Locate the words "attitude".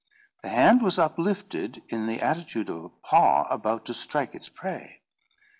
2.23-2.71